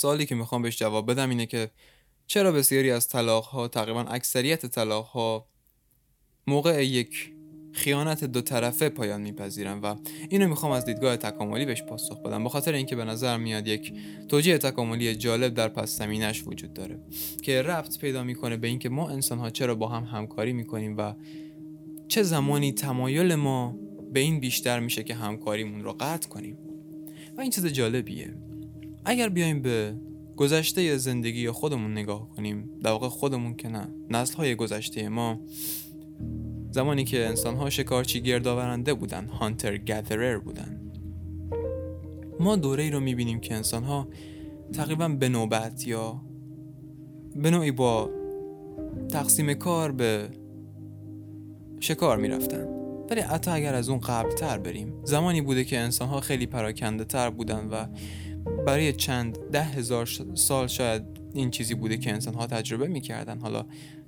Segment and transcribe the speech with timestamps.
[0.00, 1.70] سوالی که می‌خوام بهش جواب بدم اینه که
[2.26, 5.46] چرا بسیاری از طلاق ها تقریبا اکثریت طلاق ها
[6.46, 7.32] موقع یک
[7.72, 9.96] خیانت دو طرفه پایان میپذیرن و
[10.28, 13.92] اینو می‌خوام از دیدگاه تکاملی بهش پاسخ بدم به خاطر اینکه به نظر میاد یک
[14.28, 16.98] توجیه تکاملی جالب در پس زمینش وجود داره
[17.42, 21.14] که ربط پیدا می‌کنه به اینکه ما انسان ها چرا با هم همکاری می‌کنیم و
[22.08, 23.76] چه زمانی تمایل ما
[24.12, 26.58] به این بیشتر میشه که همکاریمون رو قطع کنیم.
[27.36, 28.49] و این چیز جالبیه.
[29.04, 29.94] اگر بیایم به
[30.36, 35.40] گذشته زندگی خودمون نگاه کنیم در واقع خودمون که نه نسل های گذشته ما
[36.70, 40.80] زمانی که انسان ها شکارچی گردآورنده بودن هانتر گذرر بودن.
[42.40, 44.08] ما دوره ای رو می‌بینیم که انسان ها
[44.72, 46.20] تقریبا به نوبت یا
[47.36, 48.10] به نوعی با
[49.08, 50.28] تقسیم کار به
[51.80, 52.66] شکار می‌رفتن.
[53.10, 57.04] ولی حتی اگر از اون قبل تر بریم زمانی بوده که انسان ها خیلی پراکنده
[57.04, 57.86] تر بودن و
[58.66, 61.02] برای چند ده هزار سال شاید
[61.34, 63.38] این چیزی بوده که انسان ها تجربه می‌کردن.
[63.38, 63.64] حالا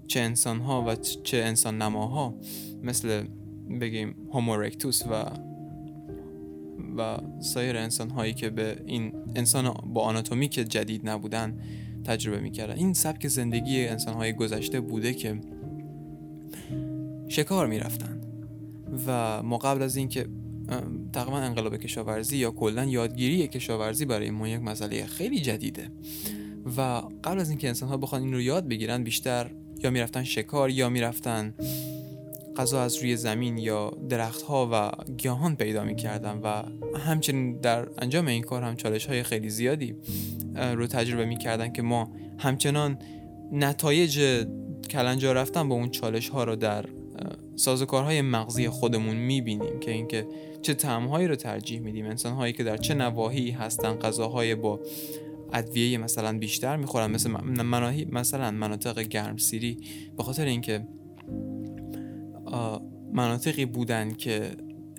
[0.07, 2.35] چه انسان ها و چه انسان نماها
[2.83, 3.25] مثل
[3.81, 5.25] بگیم هومورکتوس و
[6.99, 11.59] و سایر انسان هایی که به این انسان با آناتومیک جدید نبودن
[12.05, 12.77] تجربه می‌کردن.
[12.77, 15.41] این سبک زندگی انسان های گذشته بوده که
[17.29, 18.21] شکار می‌رفتن.
[19.07, 20.27] و ما قبل از اینکه
[21.13, 25.89] تقریبا انقلاب کشاورزی یا کلا یادگیری کشاورزی برای ما یک مسئله خیلی جدیده.
[26.77, 29.51] و قبل از اینکه انسان ها بخوان این رو یاد بگیرن بیشتر
[29.85, 31.55] یا می‌رفتن شکار یا می‌رفتن
[32.57, 36.63] غذا از روی زمین یا درختها و گیاهان پیدا می‌کردن و
[36.99, 39.95] همچنین در انجام این کار هم چالش های خیلی زیادی
[40.75, 42.99] رو تجربه می‌کردن که ما همچنان
[43.53, 44.45] نتایج
[44.91, 46.85] کلنجا رفتن با اون چالش ها رو در
[47.63, 50.27] سازوکارهای مغزی خودمون می‌بینیم که اینکه
[50.63, 52.07] چه تعمهایی رو ترجیح میدیم.
[52.07, 54.81] انسان هایی که در چه نواحی هستن غذاهای با
[55.53, 57.31] ادویه مثلا بیشتر می‌خورن مثل
[57.63, 59.79] مناهی مثلا مناطق گرمسیری.
[60.17, 60.87] به خاطر اینکه
[63.13, 64.51] مناطقی بودن که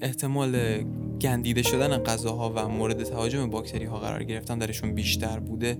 [0.02, 0.84] احتمال
[1.22, 5.78] گندیده شدن غذاها و مورد تهاجم باکتری ها قرار گرفتن درشون بیشتر بوده.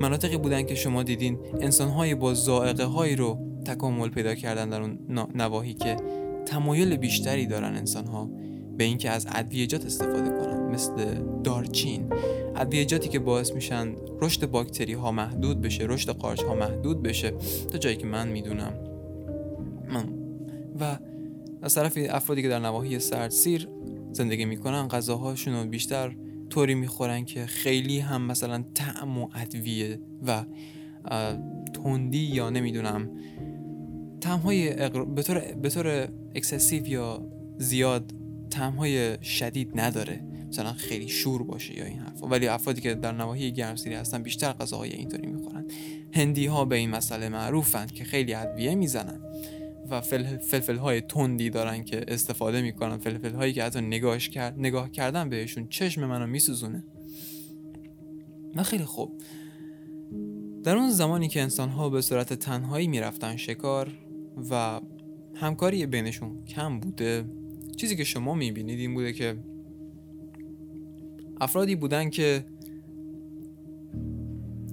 [0.00, 4.98] مناطقی بودن که شما دیدین انسانهایی با زائقه هایی رو تکامل پیدا کردن در اون
[5.34, 5.96] نواحی که
[6.46, 8.30] تمایل بیشتری دارن انسان ها
[8.76, 10.92] به اینکه از ادویجات استفاده کنن مثل
[11.44, 12.12] دارچین.
[12.56, 17.30] ادویجاتی که باعث میشن رشد باکتری ها محدود بشه رشد قارچ ها محدود بشه
[17.70, 18.72] تا جایی که من می‌دونم.
[20.80, 20.98] و
[21.62, 23.68] از طرف افرادی که در نواحی سردسیر
[24.12, 26.16] زندگی می‌کنن غذاهاشون رو بیشتر
[26.50, 30.44] طوری می‌خورن که خیلی هم مثلا طعم و ادویه و
[31.74, 33.10] تندی یا نمی‌دونم
[34.26, 35.04] طعم‌های اقر...
[35.04, 37.28] به طور, به طور اکسسیو یا
[37.58, 38.12] زیاد
[38.50, 40.20] طعم‌های شدید نداره.
[40.48, 42.26] مثلا خیلی شور باشه یا این حرفا.
[42.26, 45.64] ولی افرادی که در نواحی گرمسیری هستن بیشتر غذاهای اینطوری می‌خورن.
[46.12, 49.20] هندی ها به این مسئله معروفند که خیلی ادویه می‌زنن
[49.90, 52.98] و فلفل های تندی دارن که استفاده می‌کنن.
[52.98, 56.84] فلفل هایی که حتی نگاهش کرد نگاه کردن بهشون چشم منو میسوزونه.
[58.56, 59.22] نه خیلی خوب.
[60.64, 63.92] در اون زمانی که انسان ها به صورت تنهایی می‌رفتن شکار
[64.50, 64.80] و
[65.34, 67.24] همکاری بینشون کم بوده.
[67.76, 69.36] چیزی که شما می‌بینید این بوده که
[71.40, 72.44] افرادی بودن که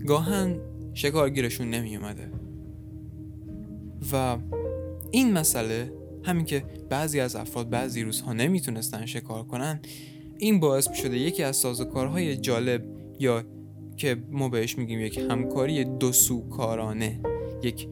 [0.07, 0.59] گاهن
[0.93, 2.31] شکارگیرشون نمی اومده
[4.13, 4.37] و
[5.11, 9.79] این مسئله همین که بعضی از افراد بعضی روزها نمی‌تونستن شکار کنن
[10.37, 12.85] این باعث شده یکی از سازوکارهای جالب
[13.19, 13.43] یا
[13.97, 16.11] که ما بهش میگیم یک همکاری دو
[16.49, 17.19] کارانه
[17.63, 17.87] یک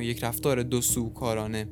[0.00, 0.80] یک رفتار دو
[1.14, 1.68] کارانه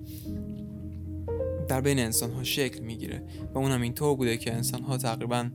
[1.68, 3.22] در بین انسان ها شکل می‌گیره
[3.54, 5.50] و اونم اینطور بوده که انسان ها تقریبا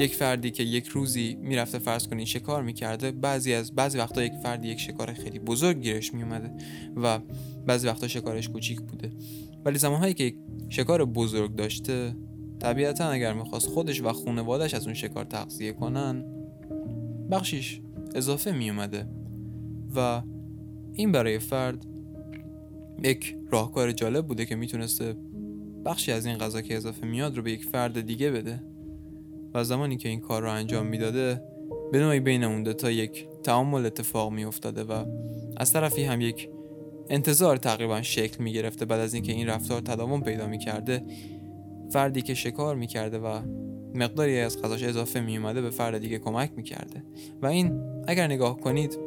[0.00, 4.32] یک فردی که یک روزی می‌رفته فرض کنین شکار می‌کرده بعضی از بعضی وقتا یک
[4.42, 6.50] فردی یک شکار خیلی بزرگ گیرش میومده
[6.96, 7.18] و
[7.66, 9.10] بعضی وقتا شکارش کوچیک بوده.
[9.64, 10.34] ولی زمانهایی که
[10.68, 12.16] شکار بزرگ داشته
[12.60, 16.24] طبیعتا اگر می‌خواست خودش و خانوادش از اون شکار تغذیه کنن
[17.30, 17.80] بخشیش
[18.14, 19.06] اضافه میومده
[19.96, 20.22] و
[20.92, 21.86] این برای فرد
[23.04, 25.16] یک راهکار جالب بوده که می‌تونسته
[25.84, 28.62] بخشی از این غذا که اضافه میاد رو به یک فرد دیگه بده
[29.54, 31.42] و زمانی که این کار رو انجام می‌داده
[31.92, 35.04] به نوعی بین اون تا یک تعامل اتفاق میافتاده و
[35.56, 36.48] از طرفی هم یک
[37.08, 41.04] انتظار تقریبا شکل می گرفته بعد از اینکه این رفتار تداوم پیدا می کرده
[41.90, 43.40] فردی که شکار می کرده و
[43.94, 47.04] مقداری از غذاش اضافه می اومده به فرد دیگه کمک می کرده
[47.42, 48.98] و این اگر نگاه کنید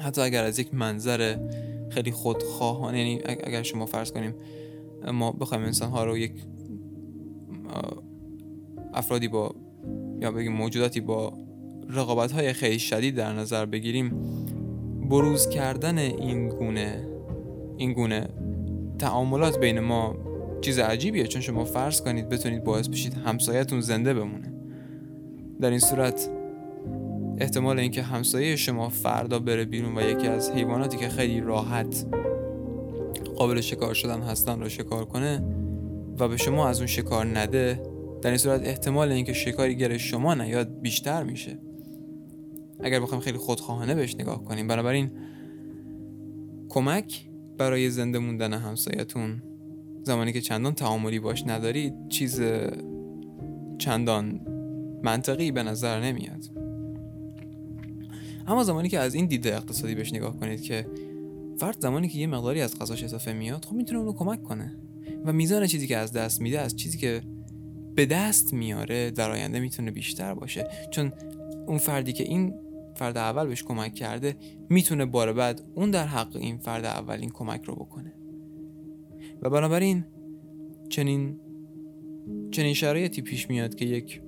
[0.00, 1.36] حتی اگر از یک منظر
[1.90, 4.34] خیلی خودخواهانه یعنی اگر شما فرض کنیم
[5.12, 6.32] ما بخوایم انسان ها رو یک
[8.94, 9.54] افرادی با
[10.20, 11.32] یا بگیم موجوداتی با
[11.88, 14.12] رقابت های خیلی شدید در نظر بگیریم
[15.10, 17.06] بروز کردن این گونه
[17.76, 18.28] این گونه
[18.98, 20.16] تعاملات بین ما
[20.60, 21.26] چیز عجیبیه.
[21.26, 24.52] چون شما فرض کنید بتونید باعث بشید همسایتون زنده بمونه.
[25.60, 26.30] در این صورت
[27.40, 32.06] احتمال اینکه همسایه شما فردا بره بیرون و یکی از حیواناتی که خیلی راحت
[33.36, 35.44] قابل شکار شدن هستن رو شکار کنه
[36.18, 37.82] و به شما از اون شکار نده
[38.22, 41.58] در این صورت احتمال اینکه شکاری گره شما نیاد بیشتر میشه.
[42.80, 45.10] اگر بخوایم خیلی خودخواهانه بهش نگاه کنیم بنابراین
[46.68, 47.26] کمک
[47.58, 49.42] برای زنده موندن همسایتون
[50.02, 52.42] زمانی که چندان تعاملی باش ندارید چیز
[53.78, 54.40] چندان
[55.02, 56.59] منطقی به نظر نمیاد.
[58.50, 60.86] اما زمانی که از این دیده اقتصادی بهش نگاه کنید که
[61.58, 64.76] فرد زمانی که یه مقداری از غذاش اضافه میاد خب می‌تونه اونو کمک کنه.
[65.24, 67.22] و میزان چیزی که از دست میده از چیزی که
[67.94, 70.68] به دست میاره در آینده می‌تونه بیشتر باشه.
[70.90, 71.12] چون
[71.66, 72.54] اون فردی که این
[72.94, 74.36] فرد اول بهش کمک کرده
[74.70, 78.12] می‌تونه بار بعد اون در حق این فرد اول این کمک رو بکنه.
[79.42, 80.04] و بنابراین
[80.88, 81.40] چنین
[82.50, 84.22] چنین شرایطی پیش میاد که یک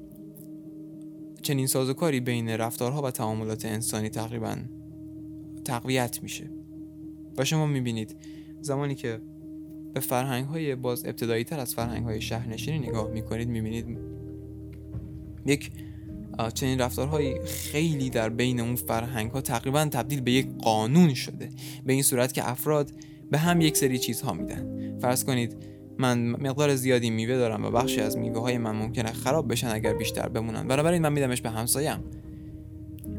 [1.43, 4.57] چنین سازوکاری بین رفتارها و تعاملات انسانی تقریبا
[5.65, 6.51] تقویت میشه.
[7.39, 8.17] و شما می‌بینید
[8.61, 9.21] زمانی که
[9.95, 13.99] به فرهنگ های باز ابتدایی تر از فرهنگ های شهرنشینی نگاه می‌کنید می‌بینید
[15.47, 15.71] یک
[16.55, 21.49] چنین رفتارهایی خیلی در بین اون فرهنگ ها تقریبا تبدیل به یک قانون شده.
[21.87, 22.93] به این صورت که افراد
[23.31, 24.99] به هم یک سری چیزها میدن.
[24.99, 25.57] فرض کنید
[25.99, 29.95] من مقدار زیادی میوه دارم و بخشی از میوه های من ممکنه خراب بشن اگر
[29.95, 30.69] بیشتر بمونن.
[30.69, 32.05] بنابراین من میدمش به همسایم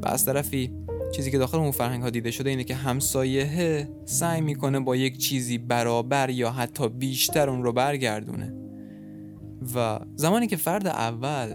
[0.03, 0.71] و از طرفی
[1.15, 5.17] چیزی که داخل اون فرهنگ ها دیده شده اینه که همسایه سعی می‌کنه با یک
[5.17, 8.53] چیزی برابر یا حتی بیشتر اون رو برگردونه.
[9.75, 11.53] و زمانی که فرد اول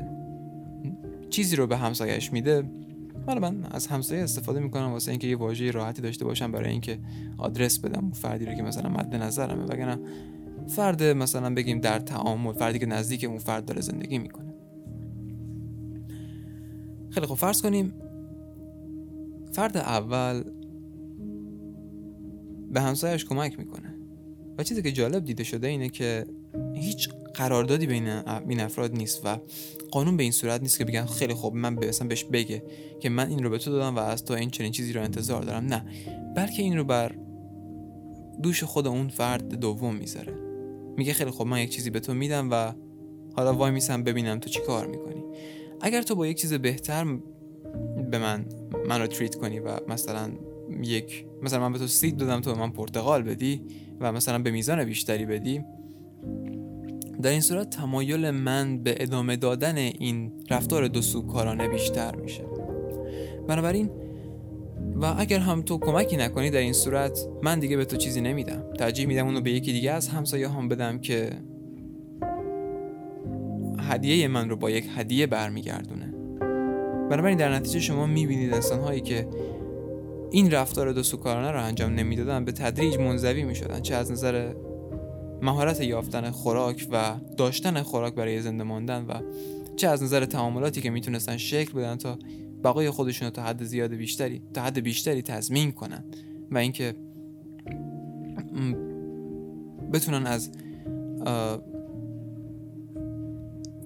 [1.30, 2.70] چیزی رو به همسایش میده
[3.26, 6.98] حالا من از همسایه استفاده می‌کنم واسه اینکه یه واژه راحتی داشته باشم برای اینکه
[7.38, 9.64] آدرس بدم اون فردی رو که مثلا مد نظرمه.
[9.64, 9.98] وگرنه
[10.68, 14.54] فرد مثلا بگیم در تعامل فردی که نزدیک اون فرد داره زندگی می‌کنه.
[17.10, 17.92] خیلی خوب فرض کنیم
[19.52, 20.42] فرد اول
[22.70, 23.94] به همسایش کمک می‌کنه.
[24.58, 26.26] و چیزی که جالب دیده شده اینه که
[26.74, 28.08] هیچ قراردادی بین
[28.48, 29.38] این افراد نیست و
[29.90, 32.62] قانون به این صورت نیست که بگن خیلی خوب من مثلا بهش بگه
[33.00, 35.42] که من این رو به تو دادم و از تو این چنین چیزی رو انتظار
[35.42, 35.64] دارم.
[35.64, 35.84] نه
[36.36, 37.14] بلکه این رو بر
[38.42, 40.47] دوش خود اون فرد دوم می‌ذاره.
[40.98, 42.72] میگه خیلی خوب من یک چیزی به تو میدم و
[43.36, 45.24] حالا وای میسم ببینم تو چی کار می‌کنی.
[45.80, 47.04] اگر تو با یک چیز بهتر
[48.10, 48.44] به من
[48.88, 50.30] من رو تریت کنی و مثلا
[50.82, 53.62] یک مثلا من به تو سید دادم تو به من پرتقال بدی
[54.00, 55.64] و مثلا به میزان بیشتری بدی
[57.22, 62.44] در این صورت تمایل من به ادامه دادن این رفتار دو سوکارانه بیشتر میشه.
[63.48, 63.90] بنابراین
[65.00, 68.64] و اگر هم تو کمکی نکنی در این صورت من دیگه به تو چیزی نمیدم.
[68.78, 71.30] ترجیح میدم اونو به یکی دیگه از همسایه هم بدم که
[73.78, 76.14] هدیه من رو با یک هدیه برمیگردونه.
[77.10, 79.28] بنابراین در نتیجه شما می‌بینید انسان هایی که
[80.30, 84.52] این رفتار دو سوکارانه رو انجام نمی‌دادن به تدریج منزوی می‌شدن چه از نظر
[85.42, 89.14] مهارت یافتن خوراک و داشتن خوراک برای زنده ماندن و
[89.76, 92.18] چه از نظر تعاملاتی که می‌تونستن شکل بدن تا
[92.64, 96.04] بقای خودشون رو تا حد زیاد بیشتری تا حد بیشتری تضمین کنن
[96.50, 96.94] و اینکه
[99.92, 100.50] بتونن از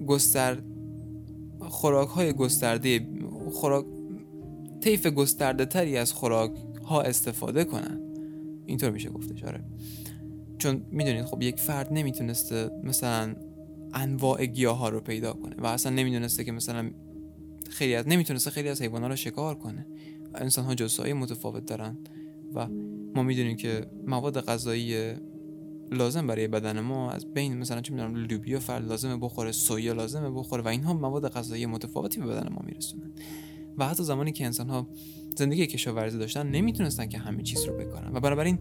[0.07, 0.57] گستر
[1.59, 3.07] خوراک های گسترده
[3.51, 3.85] خوراک
[4.81, 6.51] طیف گسترده تری از خوراک
[6.85, 7.99] ها استفاده کنن.
[8.65, 9.63] اینطور میشه گفتش آره.
[10.57, 13.35] چون می‌دونید خب یک فرد نمی‌تونسته مثلا
[13.93, 16.91] انواع گیاه ها رو پیدا کنه و اصلا نمی‌دونسته که مثلا
[17.69, 19.87] خیلی از نمی‌تونسته خیلی از حیوانات رو شکار کنه.
[20.33, 21.97] و انسان ها جزئی متفاوت دارن
[22.55, 22.67] و
[23.15, 25.13] ما می‌دونیم که مواد غذایی
[25.91, 30.29] لازم برای بدن ما از بین مثلا چه می‌دونم لوبیا فرد لازمه بخوره سویا لازمه
[30.29, 33.11] بخوره و اینها مواد غذایی متفاوتی به بدن ما میرسونن.
[33.77, 34.87] و حتی زمانی که انسان ها
[35.37, 38.15] زندگی کشاورزی داشتن نمی‌تونستن که همه چیز رو بکارن.
[38.15, 38.59] و بنابراین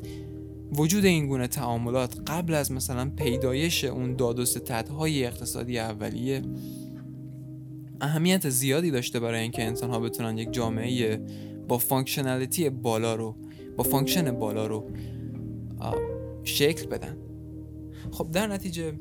[0.73, 4.45] وجود این گونه تعاملات قبل از مثلا پیدایش اون داد و
[5.27, 6.43] اقتصادی اولیه
[8.03, 11.21] اهمیت زیادی داشته برای اینکه انسان ها بتونن یک جامعه
[11.69, 13.37] با functionality بالا رو
[13.77, 14.91] با function بالا رو
[16.45, 17.17] شکل بدن.
[18.11, 18.93] خب در نتیجه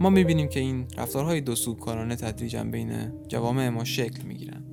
[0.00, 2.92] ما می‌بینیم که این رفتارهای دوسوکارانه تدریجا بین
[3.28, 4.64] جوامع ما شکل می‌گیرن.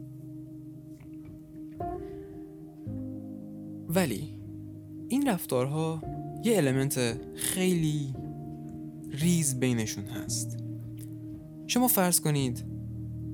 [3.90, 4.40] ولی
[5.10, 6.02] این رفتارها
[6.44, 8.14] یه element خیلی
[9.12, 10.64] ریز بینشون هست.
[11.68, 12.77] شما فرض کنید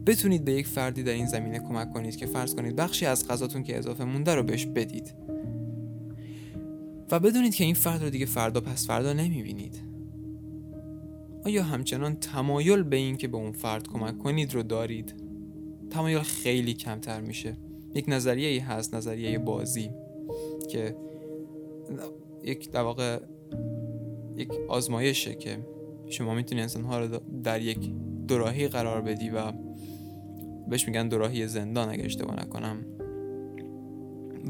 [0.05, 3.63] بتونید به یک فردی در این زمینه کمک کنید که فرض کنید بخشی از غذاتون
[3.63, 5.13] که اضافه مونده رو بهش بدید.
[7.11, 9.81] و بدونید که این فرد رو دیگه فردا پس فردا نمی‌بینید.
[11.45, 15.13] آیا همچنان تمایل به این که به اون فرد کمک کنید رو دارید؟
[15.89, 17.57] تمایل خیلی کمتر میشه.
[17.95, 19.89] یک نظریه ای هست نظریه بازی
[20.69, 20.95] که
[22.43, 23.19] یک در واقع
[24.37, 25.59] یک آزمایشه که
[26.09, 27.89] شما می‌تونی انسانها رو در یک
[28.27, 29.51] دوراهی قرار بدی و
[30.67, 32.85] بهش میگن دوراهی زندان اگه اشتباه نکنم.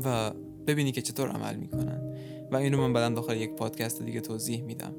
[0.05, 0.31] و
[0.67, 2.15] ببینی که چطور عمل می‌کنن.
[2.51, 4.93] و اینو من بعدا داخل یک پادکست دیگه توضیح میدم.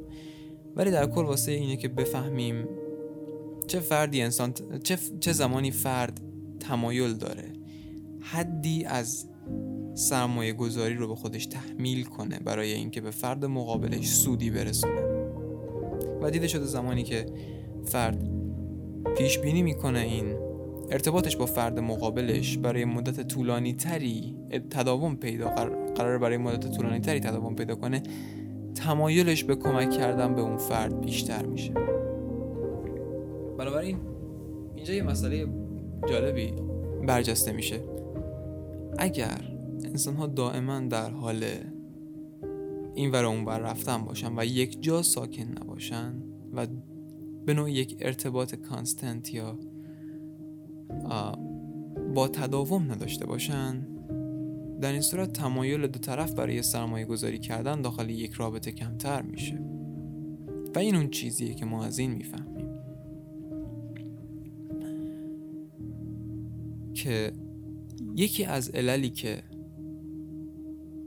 [0.76, 2.68] ولی در کل واسه اینه که بفهمیم
[3.66, 6.20] چه فردی انسان چه, چه زمانی فرد
[6.60, 7.52] تمایل داره
[8.20, 9.28] حدی از
[9.94, 15.00] سرمایه گذاری رو به خودش تحمیل کنه برای اینکه به فرد مقابلش سودی برسونه.
[16.22, 17.26] و دیده شده زمانی که
[17.84, 18.30] فرد
[19.16, 20.43] پیش بینی می‌کنه این
[20.90, 24.36] ارتباطش با فرد مقابلش برای مدت طولانی تری
[24.70, 25.48] تداوم پیدا
[25.96, 28.02] قرار برای مدت طولانی تری تداوم پیدا کنه
[28.74, 31.72] تمایلش به کمک کردن به اون فرد بیشتر میشه.
[33.58, 33.98] بنابراین
[34.76, 35.46] اینجا یه مسئله
[36.08, 36.52] جالبی
[37.06, 37.80] برجسته میشه.
[38.98, 39.40] اگر
[39.84, 41.44] انسان ها دائما در حال
[42.94, 46.22] این ور اون بر رفتن باشن و یک جا ساکن نباشن
[46.54, 46.66] و
[47.46, 49.58] به نوع یک ارتباط کانستنت یا
[52.14, 53.86] با تداوم نداشته باشن؟
[54.80, 59.58] در این صورت تمایل دو طرف برای سرمایه گذاری کردن داخل یک رابطه کمتر میشه.
[60.74, 62.68] و این اون چیزیه که ما از این می‌فهمیم.
[66.94, 67.32] که
[68.16, 69.42] یکی از عللی که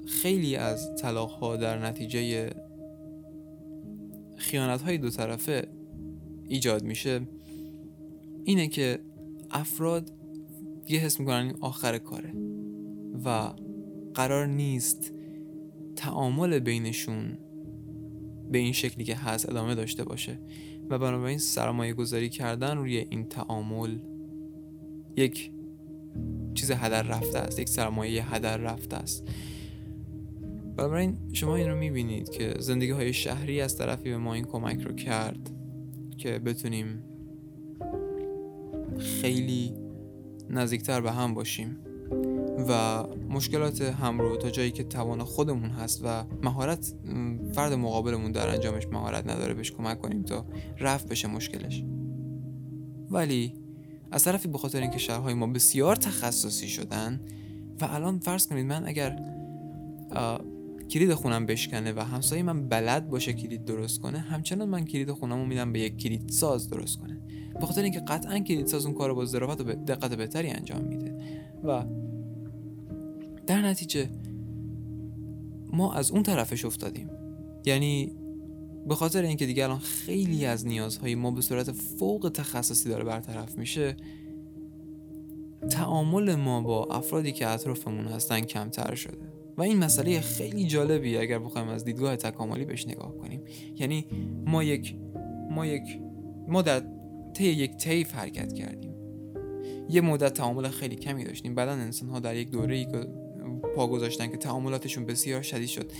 [0.05, 2.49] خیلی از طلاق ها در نتیجه
[4.35, 5.67] خیانت های دو طرفه
[6.47, 7.21] ایجاد میشه
[8.43, 8.99] اینه که
[9.51, 10.11] افراد
[10.89, 12.33] یه حس می‌کنن این آخر کاره
[13.25, 13.53] و
[14.13, 15.13] قرار نیست
[15.95, 17.37] تعامل بینشون
[18.51, 20.39] به این شکلی که هست ادامه داشته باشه
[20.89, 23.99] و بنابراین سرمایه گذاری کردن روی این تعامل
[25.17, 25.51] یک
[26.53, 29.27] چیز هدر رفته است یک سرمایه هدر رفته است.
[30.77, 34.81] بنابراین شما این رو می‌بینید که زندگی های شهری از طرفی به ما این کمک
[34.81, 35.51] رو کرد
[36.17, 37.03] که بتونیم
[38.99, 39.73] خیلی
[40.49, 41.77] نزدیکتر به هم باشیم
[42.69, 46.93] و مشکلات هم رو تا جایی که توان خودمون هست و مهارت
[47.53, 50.45] فرد مقابلمون در انجامش مهارت نداره بهش کمک کنیم تا
[50.79, 51.83] رفت بشه مشکلش.
[53.09, 53.53] ولی
[54.11, 57.21] از طرفی به خاطر اینکه شهرهای ما بسیار تخصصی شدن
[57.81, 59.19] و الان فرض کنید من اگر
[60.89, 65.35] کلید خونم بشکنه و همسایه من بلد باشه کلید درست کنه همچنان من کلید خونم
[65.39, 67.16] رو میدم به یک کلید ساز درست کنه.
[67.59, 71.15] به خاطر اینکه قطعا کلید ساز اون کار با ظرافت و دقت بهتری انجام میده.
[71.63, 71.83] و
[73.47, 74.09] در نتیجه
[75.73, 77.09] ما از اون طرفش افتادیم.
[77.65, 78.11] یعنی
[78.87, 83.57] به خاطر اینکه دیگه الان خیلی از نیازهای ما به صورت فوق تخصصی داره برطرف
[83.57, 83.95] میشه
[85.69, 89.17] تعامل ما با افرادی که اطرافمون هستن کمتر شده.
[89.57, 93.41] و این مسئله خیلی جالبی اگر بخوایم از دیدگاه تکاملی بهش نگاه کنیم.
[93.75, 94.05] یعنی
[94.45, 94.95] ما یک
[95.51, 95.99] ما یک
[96.47, 96.83] ما در
[97.33, 98.93] طی یک طیف حرکت کردیم.
[99.89, 101.55] یه مدت تعامل خیلی کمی داشتیم.
[101.55, 102.87] بعدا انسان ها در یک دوره ای
[103.75, 105.91] پا گذاشتن که تعاملاتشون بسیار شدید شد.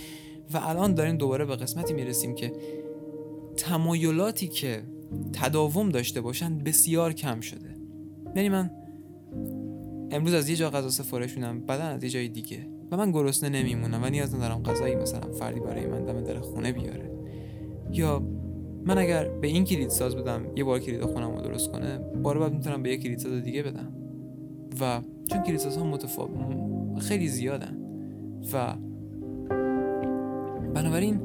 [0.54, 2.52] و الان داریم دوباره به قسمتی می‌رسیم که
[3.56, 4.82] تمایلاتی که
[5.32, 7.76] تداوم داشته باشن بسیار کم شده.
[8.36, 8.70] یعنی من
[10.10, 12.66] امروز از یه جا غذا سفارش میدم بعدا از یه جای دیگه.
[12.90, 16.72] و من گرسنه نمیمونم و نیاز ندارم غذایی مثلا فردی برای من دم در خونه
[16.72, 17.10] بیاره.
[17.92, 18.22] یا
[18.88, 22.38] من اگر به این کلید ساز بدم یه بار کلید خونم رو درست کنه بار
[22.38, 23.92] بعد می‌تونم به یه کلید ساز دیگه بدم.
[24.80, 26.32] و چون کلید ساز ها متفاوت
[27.00, 27.78] خیلی زیادن.
[28.52, 28.74] و
[30.74, 31.20] بنابراین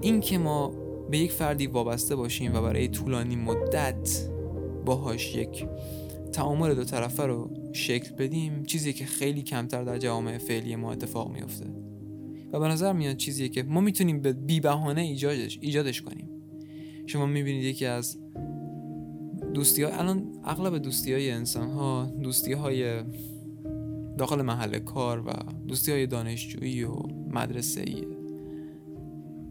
[0.00, 0.72] این که ما
[1.10, 4.28] به یک فردی وابسته باشیم و برای طولانی مدت
[4.84, 5.66] باهاش یک
[6.32, 11.32] تعامل دو طرفه رو شکل بدیم چیزی که خیلی کمتر در جوامع فعلی ما اتفاق
[11.32, 11.66] میفته
[12.52, 16.27] و به نظر میاد چیزی که ما می‌تونیم به بی بهانه ایجادش ایجادش کنیم.
[17.08, 18.18] شما می‌بینید یکی از
[19.54, 23.02] دوستی ها الان اغلب دوستی های انسان ها دوستی های
[24.18, 25.30] داخل محل کار و
[25.68, 26.92] دوستی های دانشجویی و
[27.30, 28.08] مدرسه ایه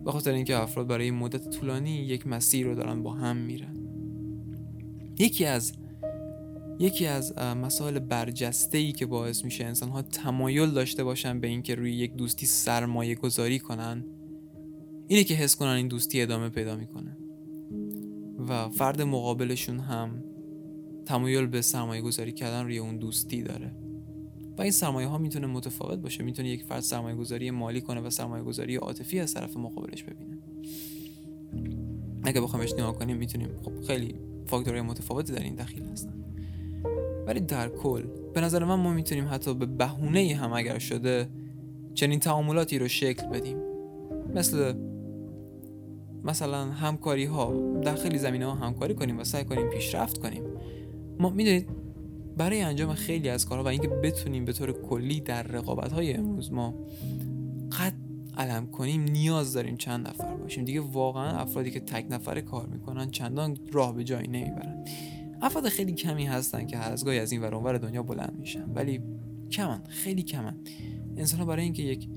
[0.05, 3.77] به خاطر اینکه افراد برای مدت طولانی یک مسیر رو دارن با هم میرن.
[5.19, 5.73] یکی از
[6.79, 11.75] یکی از مسائل برجسته ای که باعث میشه انسان ها تمایل داشته باشن به اینکه
[11.75, 14.05] روی یک دوستی سرمایه گذاری کنن
[15.07, 17.17] اینه که حس کنن این دوستی ادامه پیدا می‌کنه.
[18.47, 20.23] و فرد مقابلشون هم
[21.05, 23.71] تمایل به سرمایه گذاری کردن روی اون دوستی داره.
[24.57, 28.09] و این سرمایه ها می‌تونه متفاوت باشه می‌تونه یک فرد سرمایه گذاری مالی کنه و
[28.09, 30.37] سرمایه گذاری عاطفی از طرف مقابلش ببینه.
[32.23, 36.13] اگه بخوایم نگاه کنیم می‌تونیم خب خیلی فاکتورهای متفاوتی در این دخیل هستن.
[37.27, 41.29] ولی در کل به نظر من ما می‌تونیم حتی به بهونه هم اگر شده
[41.93, 43.57] چنین تعاملاتی رو شکل بدیم.
[44.35, 44.73] مثل
[46.23, 50.43] مثلا همکاری ها در خیلی زمینه ها همکاری کنیم و سعی کنیم پیشرفت کنیم.
[51.19, 51.69] ما می‌دونید
[52.37, 56.51] برای انجام خیلی از کارها و اینکه بتونیم به طور کلی در رقابت های امروز
[56.51, 56.73] ما
[57.79, 57.93] قد
[58.37, 60.65] علم کنیم نیاز داریم چند نفر باشیم.
[60.65, 64.85] دیگه واقعا افرادی که تک نفره کار می‌کنن چندان راه به جایی نمی‌برن.
[65.41, 69.01] افراد خیلی کمی هستن که هر از گاهی از این ور دنیا بلند میشن ولی
[69.51, 70.57] کمن خیلی کمن.
[71.17, 72.07] انسان ها برای اینکه یک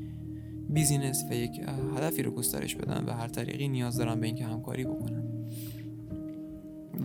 [0.72, 1.60] business و یک
[1.96, 5.22] هدفی رو گسترش بدن و هر طریقی نیاز دارن به اینکه همکاری بکنن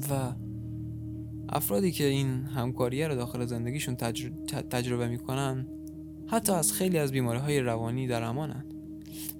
[0.09, 0.31] و
[1.49, 3.95] افرادی که این همکاریه رو داخل زندگیشون
[4.69, 5.67] تجربه می‌کنن
[6.27, 8.73] حتی از خیلی از بیماری های روانی در امانند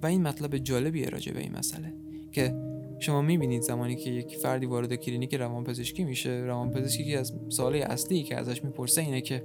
[0.03, 1.93] و این مطلب جالبی راجع به این مسئله
[2.31, 2.55] که
[2.99, 8.23] شما می‌بینید زمانی که یک فردی وارد کلینیک روانپزشکی میشه روانپزشکی که از سوال اصلی
[8.23, 9.43] که ازش می‌پرسه اینه که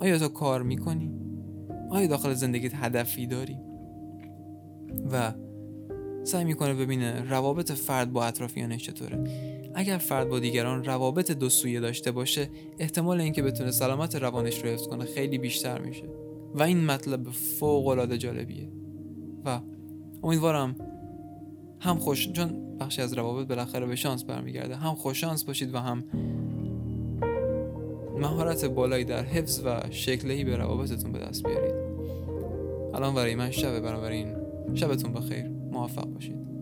[0.00, 1.10] آیا تو کار می‌کنی؟
[1.90, 3.56] آیا داخل زندگیت هدفی داری؟
[5.12, 5.32] و
[6.24, 9.24] سعی می‌کنه ببینه روابط فرد با اطرافیانش چطوره.
[9.74, 12.48] اگر فرد با دیگران روابط دو سویه داشته باشه
[12.78, 16.04] احتمال اینکه بتونه سلامت روانش رو حفظ کنه خیلی بیشتر میشه.
[16.54, 18.68] و این مطلب فوق العاده جالبیه.
[19.44, 19.60] و
[20.22, 20.76] امیدوارم
[21.80, 25.78] هم خوش چون بخشی از روابط بالاخره به شانس برمیگرده هم خوش شانس باشید و
[25.78, 26.04] هم
[28.18, 31.74] مهارت بالایی در حفظ و شکلهی به روابطتون به دست بیارید.
[32.94, 34.43] الان برای من شبه بنابراین
[34.74, 35.48] شبتون بخیر.
[35.48, 36.53] موفق باشید.